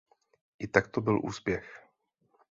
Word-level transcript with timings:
I 0.59 0.67
tak 0.67 0.87
to 0.87 1.01
byl 1.01 1.19
úspěch. 1.23 1.87